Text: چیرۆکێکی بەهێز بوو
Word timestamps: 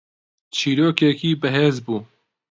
چیرۆکێکی 0.55 1.31
بەهێز 1.41 1.77
بوو 1.85 2.01